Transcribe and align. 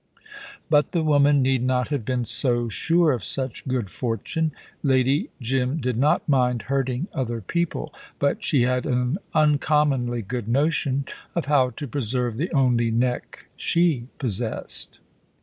But 0.67 0.93
the 0.93 1.03
woman 1.03 1.43
need 1.43 1.61
not 1.61 1.89
have 1.89 2.03
been 2.05 2.25
so 2.25 2.69
sure 2.69 3.11
of 3.11 3.23
such 3.23 3.67
good 3.67 3.91
fortune. 3.91 4.51
Lady 4.81 5.29
Jim 5.39 5.77
did 5.77 5.95
not 5.95 6.27
mind 6.27 6.63
hurting 6.63 7.05
other 7.13 7.39
people, 7.39 7.93
but 8.17 8.43
she 8.43 8.63
had 8.63 8.87
an 8.87 9.19
uncommonly 9.35 10.23
good 10.23 10.47
notion 10.47 11.05
of 11.35 11.45
how 11.45 11.69
to 11.69 11.87
preserve 11.87 12.37
the 12.37 12.51
only 12.51 12.89
neck 12.89 13.45
she 13.55 14.07
possessed. 14.17 14.99